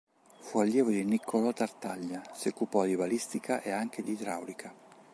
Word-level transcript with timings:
Fu 0.39 0.57
allievo 0.57 0.89
di 0.89 1.03
Niccolò 1.03 1.53
Tartaglia: 1.53 2.23
si 2.33 2.47
occupò 2.47 2.85
di 2.85 2.95
balistica 2.95 3.61
e 3.61 3.69
anche 3.69 4.01
di 4.01 4.13
idraulica. 4.13 4.73